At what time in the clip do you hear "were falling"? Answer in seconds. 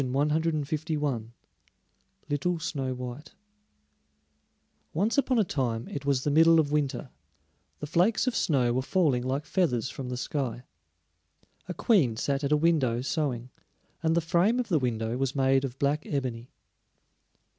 8.73-9.21